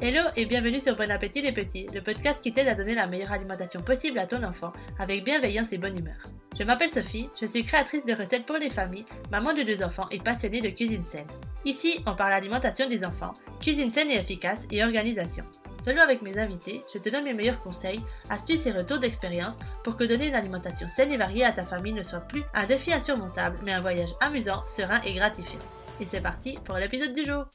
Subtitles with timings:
[0.00, 3.08] Hello et bienvenue sur Bon Appétit les Petits, le podcast qui t'aide à donner la
[3.08, 6.16] meilleure alimentation possible à ton enfant, avec bienveillance et bonne humeur.
[6.56, 10.06] Je m'appelle Sophie, je suis créatrice de recettes pour les familles, maman de deux enfants
[10.12, 11.26] et passionnée de cuisine saine.
[11.64, 15.44] Ici, on parle alimentation des enfants, cuisine saine et efficace et organisation.
[15.88, 19.96] Solo avec mes invités, je te donne mes meilleurs conseils, astuces et retours d'expérience pour
[19.96, 22.92] que donner une alimentation saine et variée à ta famille ne soit plus un défi
[22.92, 25.58] insurmontable, mais un voyage amusant, serein et gratifiant.
[25.98, 27.46] Et c'est parti pour l'épisode du jour.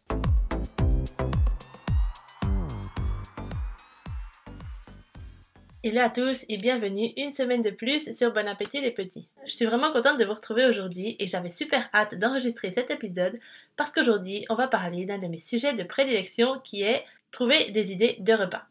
[5.83, 9.27] Hello à tous et bienvenue une semaine de plus sur Bon Appétit les petits.
[9.45, 13.37] Je suis vraiment contente de vous retrouver aujourd'hui et j'avais super hâte d'enregistrer cet épisode
[13.75, 17.91] parce qu'aujourd'hui on va parler d'un de mes sujets de prédilection qui est trouver des
[17.91, 18.63] idées de repas.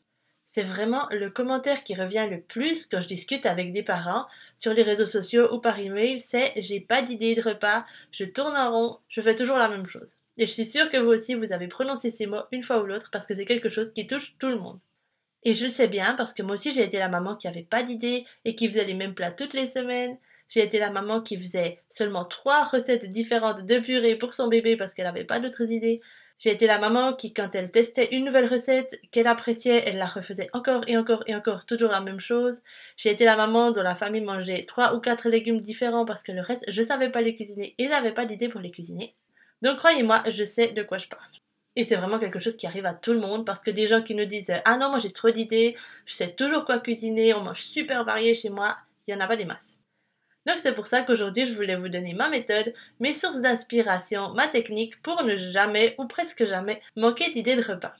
[0.47, 4.73] C'est vraiment le commentaire qui revient le plus quand je discute avec des parents sur
[4.73, 8.70] les réseaux sociaux ou par email, c'est j'ai pas d'idée de repas, je tourne en
[8.70, 10.17] rond, je fais toujours la même chose.
[10.39, 12.87] Et je suis sûre que vous aussi vous avez prononcé ces mots une fois ou
[12.87, 14.78] l'autre parce que c'est quelque chose qui touche tout le monde.
[15.42, 17.62] Et je le sais bien parce que moi aussi j'ai été la maman qui avait
[17.62, 20.19] pas d'idée et qui faisait les mêmes plats toutes les semaines.
[20.48, 24.77] J'ai été la maman qui faisait seulement trois recettes différentes de purée pour son bébé
[24.77, 26.03] parce qu'elle n'avait pas d'autres idées.
[26.43, 30.07] J'ai été la maman qui, quand elle testait une nouvelle recette qu'elle appréciait, elle la
[30.07, 32.59] refaisait encore et encore et encore, toujours la même chose.
[32.97, 36.33] J'ai été la maman dont la famille mangeait trois ou quatre légumes différents parce que
[36.33, 39.15] le reste, je savais pas les cuisiner et j'avais pas d'idée pour les cuisiner.
[39.62, 41.23] Donc croyez-moi, je sais de quoi je parle.
[41.77, 44.03] Et c'est vraiment quelque chose qui arrive à tout le monde parce que des gens
[44.03, 47.45] qui nous disent Ah non, moi j'ai trop d'idées, je sais toujours quoi cuisiner, on
[47.45, 48.75] mange super varié chez moi,
[49.06, 49.81] il y en a pas des masses.
[50.47, 54.49] Donc c'est pour ça qu'aujourd'hui je voulais vous donner ma méthode, mes sources d'inspiration, ma
[54.49, 57.95] technique pour ne jamais ou presque jamais manquer d'idées de repas.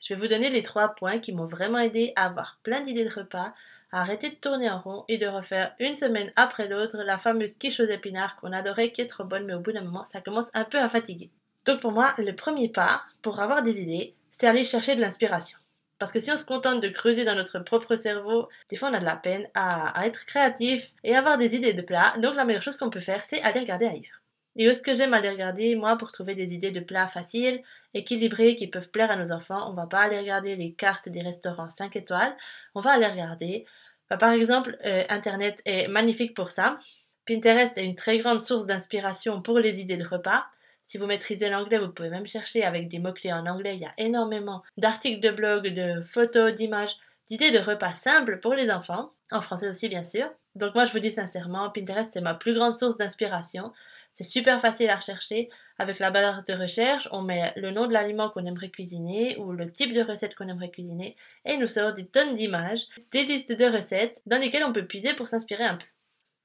[0.00, 3.04] Je vais vous donner les trois points qui m'ont vraiment aidé à avoir plein d'idées
[3.04, 3.52] de repas,
[3.92, 7.54] à arrêter de tourner en rond et de refaire une semaine après l'autre la fameuse
[7.54, 10.20] quiche aux épinards qu'on adorait qui est trop bonne mais au bout d'un moment ça
[10.20, 11.30] commence un peu à fatiguer.
[11.66, 15.58] Donc pour moi, le premier pas pour avoir des idées, c'est aller chercher de l'inspiration.
[16.00, 18.94] Parce que si on se contente de creuser dans notre propre cerveau, des fois on
[18.94, 22.14] a de la peine à, être créatif et avoir des idées de plats.
[22.16, 24.22] Donc la meilleure chose qu'on peut faire, c'est aller regarder ailleurs.
[24.56, 27.60] Et est-ce que j'aime aller regarder, moi, pour trouver des idées de plats faciles,
[27.92, 29.70] équilibrés, qui peuvent plaire à nos enfants?
[29.70, 32.34] On va pas aller regarder les cartes des restaurants 5 étoiles,
[32.74, 33.66] on va aller regarder.
[34.08, 36.78] Bah, par exemple, euh, Internet est magnifique pour ça.
[37.26, 40.46] Pinterest est une très grande source d'inspiration pour les idées de repas.
[40.90, 43.76] Si vous maîtrisez l'anglais, vous pouvez même chercher avec des mots-clés en anglais.
[43.76, 46.96] Il y a énormément d'articles de blog, de photos, d'images,
[47.28, 50.28] d'idées de repas simples pour les enfants, en français aussi bien sûr.
[50.56, 53.72] Donc moi je vous dis sincèrement, Pinterest est ma plus grande source d'inspiration.
[54.14, 55.48] C'est super facile à rechercher.
[55.78, 59.52] Avec la barre de recherche, on met le nom de l'aliment qu'on aimerait cuisiner ou
[59.52, 61.14] le type de recette qu'on aimerait cuisiner
[61.44, 65.14] et nous sort des tonnes d'images, des listes de recettes dans lesquelles on peut puiser
[65.14, 65.86] pour s'inspirer un peu.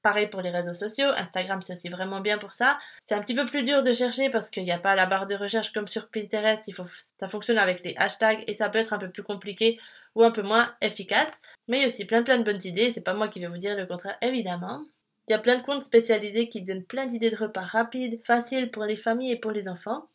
[0.02, 2.78] Pareil pour les réseaux sociaux, Instagram c'est aussi vraiment bien pour ça.
[3.02, 5.26] C'est un petit peu plus dur de chercher parce qu'il n'y a pas la barre
[5.26, 6.86] de recherche comme sur Pinterest, il faut,
[7.18, 9.80] ça fonctionne avec les hashtags et ça peut être un peu plus compliqué
[10.14, 11.32] ou un peu moins efficace.
[11.68, 13.48] Mais il y a aussi plein plein de bonnes idées, c'est pas moi qui vais
[13.48, 14.84] vous dire le contraire évidemment.
[15.28, 18.70] Il y a plein de comptes spécialisés qui donnent plein d'idées de repas rapides, faciles
[18.70, 20.08] pour les familles et pour les enfants.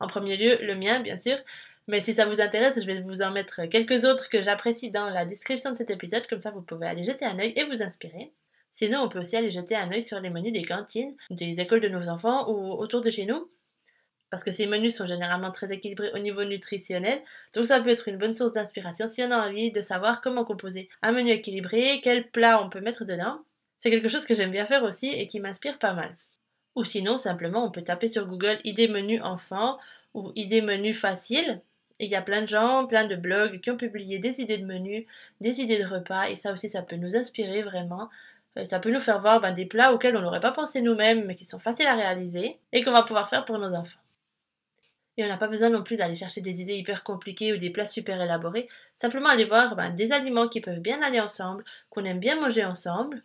[0.00, 1.38] En premier lieu, le mien bien sûr,
[1.88, 5.08] mais si ça vous intéresse, je vais vous en mettre quelques autres que j'apprécie dans
[5.08, 7.82] la description de cet épisode, comme ça vous pouvez aller jeter un œil et vous
[7.82, 8.32] inspirer.
[8.72, 11.80] Sinon, on peut aussi aller jeter un œil sur les menus des cantines, des écoles
[11.80, 13.50] de nos enfants ou autour de chez nous.
[14.30, 17.20] Parce que ces menus sont généralement très équilibrés au niveau nutritionnel,
[17.54, 20.44] donc ça peut être une bonne source d'inspiration si on a envie de savoir comment
[20.44, 23.40] composer un menu équilibré, quel plat on peut mettre dedans.
[23.80, 26.16] C'est quelque chose que j'aime bien faire aussi et qui m'inspire pas mal.
[26.76, 29.78] Ou sinon, simplement, on peut taper sur Google idées menus enfants
[30.14, 31.60] ou idées menus faciles.
[31.98, 34.64] Il y a plein de gens, plein de blogs qui ont publié des idées de
[34.64, 35.06] menus,
[35.40, 38.08] des idées de repas, et ça aussi, ça peut nous inspirer vraiment
[38.64, 41.36] ça peut nous faire voir ben, des plats auxquels on n'aurait pas pensé nous-mêmes, mais
[41.36, 44.00] qui sont faciles à réaliser et qu'on va pouvoir faire pour nos enfants.
[45.16, 47.70] Et on n'a pas besoin non plus d'aller chercher des idées hyper compliquées ou des
[47.70, 48.68] plats super élaborés.
[48.96, 52.64] Simplement aller voir ben, des aliments qui peuvent bien aller ensemble, qu'on aime bien manger
[52.64, 53.22] ensemble,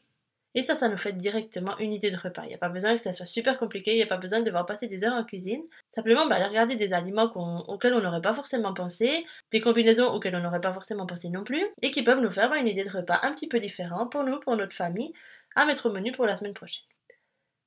[0.55, 2.43] et ça, ça nous fait directement une idée de repas.
[2.43, 4.39] Il n'y a pas besoin que ça soit super compliqué, il n'y a pas besoin
[4.39, 5.61] de devoir passer des heures en cuisine.
[5.91, 7.31] Simplement, bah, aller regarder des aliments
[7.67, 11.43] auxquels on n'aurait pas forcément pensé, des combinaisons auxquelles on n'aurait pas forcément pensé non
[11.43, 14.23] plus, et qui peuvent nous faire une idée de repas un petit peu différent pour
[14.23, 15.13] nous, pour notre famille,
[15.55, 16.85] à mettre au menu pour la semaine prochaine.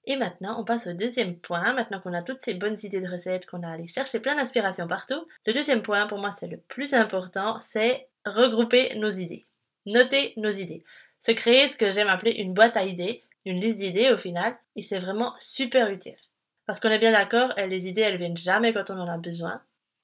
[0.06, 1.74] Et maintenant, on passe au deuxième point.
[1.74, 4.88] Maintenant qu'on a toutes ces bonnes idées de recettes, qu'on a allé chercher plein d'inspiration
[4.88, 9.46] partout, le deuxième point, pour moi, c'est le plus important, c'est regrouper nos idées.
[9.84, 10.84] Noter nos idées
[11.20, 14.56] se créer ce que j'aime appeler une boîte à idées, une liste d'idées au final,
[14.76, 16.16] et c'est vraiment super utile.
[16.66, 19.62] Parce qu'on est bien d'accord, les idées, elles viennent jamais quand on en a besoin.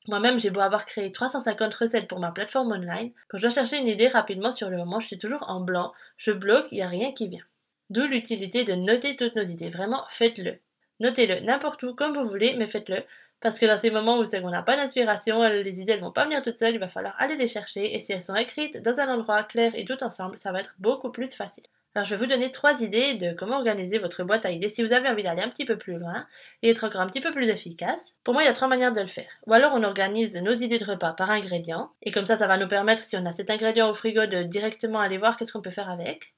[0.08, 3.78] Moi-même, j'ai beau avoir créé 350 recettes pour ma plateforme online, quand je dois chercher
[3.78, 6.82] une idée rapidement sur le moment, je suis toujours en blanc, je bloque, il n'y
[6.82, 7.44] a rien qui vient.
[7.90, 9.70] D'où l'utilité de noter toutes nos idées.
[9.70, 10.58] Vraiment, faites-le.
[11.00, 13.02] Notez-le n'importe où, comme vous voulez, mais faites-le.
[13.44, 16.12] Parce que dans ces moments où c'est qu'on n'a pas d'inspiration, les idées ne vont
[16.12, 17.94] pas venir toutes seules, il va falloir aller les chercher.
[17.94, 20.74] Et si elles sont écrites dans un endroit clair et tout ensemble, ça va être
[20.78, 21.64] beaucoup plus facile.
[21.94, 24.82] Alors je vais vous donner trois idées de comment organiser votre boîte à idées si
[24.82, 26.26] vous avez envie d'aller un petit peu plus loin
[26.62, 28.00] et être encore un petit peu plus efficace.
[28.24, 29.28] Pour moi, il y a trois manières de le faire.
[29.46, 32.56] Ou alors on organise nos idées de repas par ingrédients et comme ça, ça va
[32.56, 35.60] nous permettre, si on a cet ingrédient au frigo, de directement aller voir qu'est-ce qu'on
[35.60, 36.32] peut faire avec.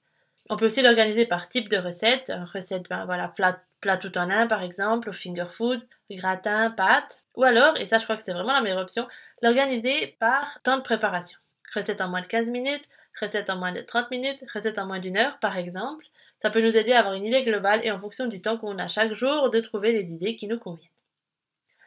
[0.51, 2.33] On peut aussi l'organiser par type de recette.
[2.53, 3.61] Recette, ben voilà, plat,
[3.97, 5.81] tout en un par exemple, finger food,
[6.11, 7.23] gratin, pâte.
[7.37, 9.07] Ou alors, et ça je crois que c'est vraiment la meilleure option,
[9.43, 11.39] l'organiser par temps de préparation.
[11.75, 12.89] Recette en moins de 15 minutes,
[13.21, 16.07] recette en moins de 30 minutes, recette en moins d'une heure par exemple.
[16.43, 18.79] Ça peut nous aider à avoir une idée globale et en fonction du temps qu'on
[18.79, 20.91] a chaque jour de trouver les idées qui nous conviennent.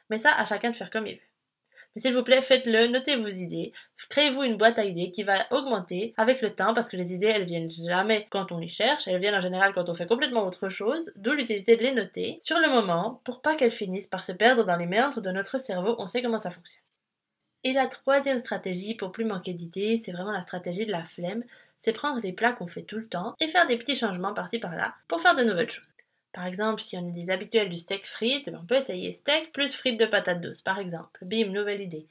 [0.09, 1.28] Mais ça, à chacun de faire comme il veut.
[1.99, 3.73] S'il vous plaît, faites-le, notez vos idées,
[4.09, 7.27] créez-vous une boîte à idées qui va augmenter avec le temps parce que les idées,
[7.27, 10.47] elles viennent jamais quand on les cherche, elles viennent en général quand on fait complètement
[10.47, 14.23] autre chose, d'où l'utilité de les noter sur le moment pour pas qu'elles finissent par
[14.23, 16.83] se perdre dans les méandres de notre cerveau, on sait comment ça fonctionne.
[17.65, 21.43] Et la troisième stratégie pour plus manquer d'idées, c'est vraiment la stratégie de la flemme.
[21.79, 24.59] C'est prendre les plats qu'on fait tout le temps et faire des petits changements par-ci
[24.59, 25.83] par-là pour faire de nouvelles choses.
[26.31, 29.51] Par exemple, si on est des habituels du steak frites, ben, on peut essayer steak
[29.51, 31.25] plus frites de patates douces, par exemple.
[31.25, 32.07] Bim, nouvelle idée.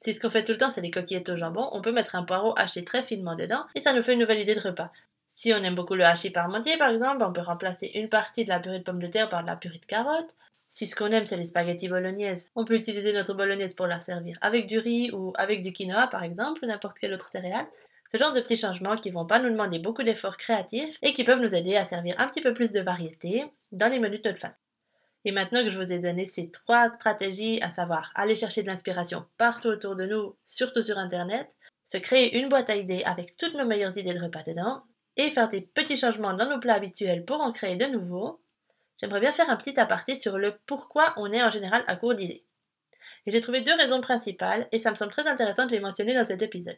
[0.00, 2.16] Si ce qu'on fait tout le temps, c'est des coquillettes au jambon, on peut mettre
[2.16, 4.90] un poireau haché très finement dedans et ça nous fait une nouvelle idée de repas.
[5.28, 8.50] Si on aime beaucoup le hachis parmentier, par exemple, on peut remplacer une partie de
[8.50, 10.34] la purée de pommes de terre par de la purée de carottes.
[10.68, 13.98] Si ce qu'on aime, c'est les spaghettis bolognaises, on peut utiliser notre bolognaise pour la
[13.98, 17.66] servir avec du riz ou avec du quinoa, par exemple, ou n'importe quelle autre céréale.
[18.12, 21.24] Ce genre de petits changements qui vont pas nous demander beaucoup d'efforts créatifs et qui
[21.24, 24.28] peuvent nous aider à servir un petit peu plus de variété dans les menus de
[24.28, 24.56] notre famille.
[25.24, 28.68] Et maintenant que je vous ai donné ces trois stratégies, à savoir aller chercher de
[28.68, 31.48] l'inspiration partout autour de nous, surtout sur Internet,
[31.86, 34.82] se créer une boîte à idées avec toutes nos meilleures idées de repas dedans,
[35.16, 38.42] et faire des petits changements dans nos plats habituels pour en créer de nouveaux,
[39.00, 42.14] j'aimerais bien faire un petit aparté sur le pourquoi on est en général à court
[42.14, 42.44] d'idées.
[43.24, 46.14] Et j'ai trouvé deux raisons principales, et ça me semble très intéressant de les mentionner
[46.14, 46.76] dans cet épisode.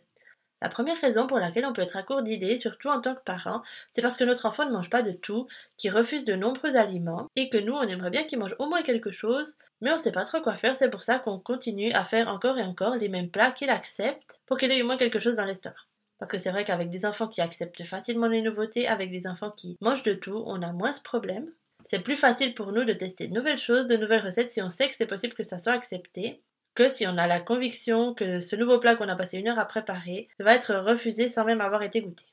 [0.65, 3.23] La première raison pour laquelle on peut être à court d'idées, surtout en tant que
[3.23, 3.61] parent,
[3.93, 5.47] c'est parce que notre enfant ne mange pas de tout,
[5.77, 8.81] qu'il refuse de nombreux aliments, et que nous, on aimerait bien qu'il mange au moins
[8.81, 11.93] quelque chose, mais on ne sait pas trop quoi faire, c'est pour ça qu'on continue
[11.93, 14.97] à faire encore et encore les mêmes plats qu'il accepte, pour qu'il ait au moins
[14.97, 15.77] quelque chose dans l'estomac.
[16.19, 19.51] Parce que c'est vrai qu'avec des enfants qui acceptent facilement les nouveautés, avec des enfants
[19.51, 21.53] qui mangent de tout, on a moins ce problème.
[21.91, 24.71] C'est plus facile pour nous de tester de nouvelles choses, de nouvelles recettes si on
[24.71, 26.41] sait que c'est possible que ça soit accepté,
[26.75, 29.59] que si on a la conviction que ce nouveau plat qu'on a passé une heure
[29.59, 32.25] à préparer va être refusé sans même avoir été goûté.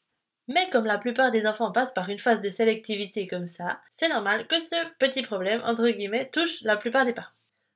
[0.48, 4.10] Mais comme la plupart des enfants passent par une phase de sélectivité comme ça, c'est
[4.10, 7.30] normal que ce petit problème, entre guillemets, touche la plupart des parents.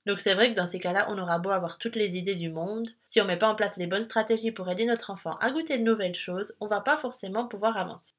[0.05, 2.49] Donc c'est vrai que dans ces cas-là, on aura beau avoir toutes les idées du
[2.49, 5.51] monde, si on met pas en place les bonnes stratégies pour aider notre enfant à
[5.51, 8.13] goûter de nouvelles choses, on va pas forcément pouvoir avancer.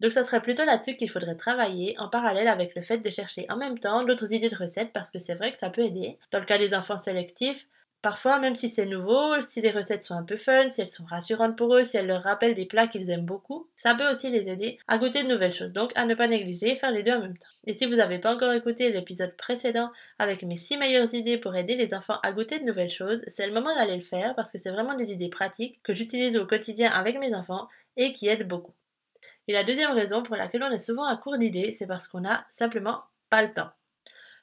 [0.00, 3.46] Donc ça serait plutôt là-dessus qu'il faudrait travailler en parallèle avec le fait de chercher
[3.48, 6.18] en même temps d'autres idées de recettes parce que c'est vrai que ça peut aider.
[6.32, 7.68] Dans le cas des enfants sélectifs,
[8.02, 11.04] Parfois, même si c'est nouveau, si les recettes sont un peu fun, si elles sont
[11.04, 14.28] rassurantes pour eux, si elles leur rappellent des plats qu'ils aiment beaucoup, ça peut aussi
[14.28, 15.72] les aider à goûter de nouvelles choses.
[15.72, 17.48] Donc, à ne pas négliger, faire les deux en même temps.
[17.64, 21.54] Et si vous n'avez pas encore écouté l'épisode précédent avec mes 6 meilleures idées pour
[21.54, 24.50] aider les enfants à goûter de nouvelles choses, c'est le moment d'aller le faire parce
[24.50, 28.26] que c'est vraiment des idées pratiques que j'utilise au quotidien avec mes enfants et qui
[28.26, 28.74] aident beaucoup.
[29.46, 32.20] Et la deuxième raison pour laquelle on est souvent à court d'idées, c'est parce qu'on
[32.20, 33.70] n'a simplement pas le temps.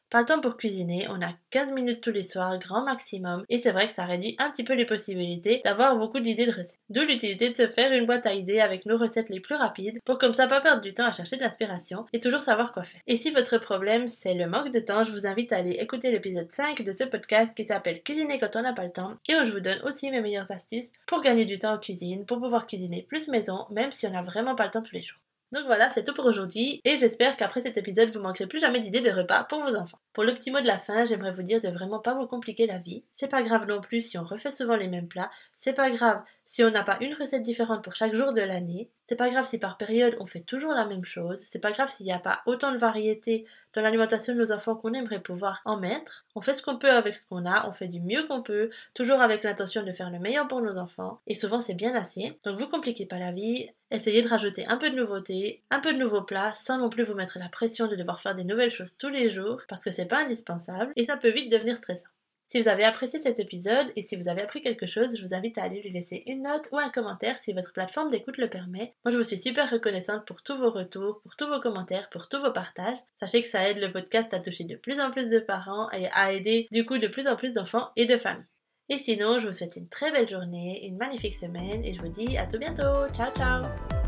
[0.10, 3.60] Pas le temps pour cuisiner, on a 15 minutes tous les soirs, grand maximum, et
[3.60, 6.80] c'est vrai que ça réduit un petit peu les possibilités d'avoir beaucoup d'idées de recettes.
[6.90, 10.00] D'où l'utilité de se faire une boîte à idées avec nos recettes les plus rapides,
[10.06, 12.82] pour comme ça pas perdre du temps à chercher de l'inspiration et toujours savoir quoi
[12.82, 13.02] faire.
[13.06, 16.10] Et si votre problème c'est le manque de temps, je vous invite à aller écouter
[16.10, 19.36] l'épisode 5 de ce podcast qui s'appelle Cuisiner quand on n'a pas le temps, et
[19.36, 22.40] où je vous donne aussi mes meilleures astuces pour gagner du temps en cuisine, pour
[22.40, 25.20] pouvoir cuisiner plus maison, même si on n'a vraiment pas le temps tous les jours.
[25.52, 28.82] Donc voilà, c'est tout pour aujourd'hui et j'espère qu'après cet épisode, vous manquerez plus jamais
[28.82, 30.00] d'idées de repas pour vos enfants.
[30.14, 32.68] Pour le petit mot de la fin, j'aimerais vous dire de vraiment pas vous compliquer
[32.68, 33.04] la vie.
[33.12, 36.22] C'est pas grave non plus si on refait souvent les mêmes plats, c'est pas grave
[36.50, 39.46] si on n'a pas une recette différente pour chaque jour de l'année, c'est pas grave
[39.46, 42.18] si par période on fait toujours la même chose, c'est pas grave s'il n'y a
[42.18, 46.26] pas autant de variété dans l'alimentation de nos enfants qu'on aimerait pouvoir en mettre.
[46.34, 48.72] On fait ce qu'on peut avec ce qu'on a, on fait du mieux qu'on peut,
[48.96, 52.36] toujours avec l'intention de faire le meilleur pour nos enfants, et souvent c'est bien assez.
[52.44, 55.94] Donc vous compliquez pas la vie, essayez de rajouter un peu de nouveauté, un peu
[55.94, 58.72] de nouveaux plats, sans non plus vous mettre la pression de devoir faire des nouvelles
[58.72, 62.10] choses tous les jours, parce que c'est pas indispensable, et ça peut vite devenir stressant.
[62.50, 65.36] Si vous avez apprécié cet épisode et si vous avez appris quelque chose, je vous
[65.36, 68.50] invite à aller lui laisser une note ou un commentaire si votre plateforme d'écoute le
[68.50, 68.96] permet.
[69.06, 72.28] Moi, je vous suis super reconnaissante pour tous vos retours, pour tous vos commentaires, pour
[72.28, 72.98] tous vos partages.
[73.18, 76.08] Sachez que ça aide le podcast à toucher de plus en plus de parents et
[76.08, 78.48] à aider du coup de plus en plus d'enfants et de familles.
[78.90, 82.10] Et sinon, je vous souhaite une très belle journée, une magnifique semaine et je vous
[82.10, 83.08] dis à tout bientôt.
[83.14, 83.99] Ciao ciao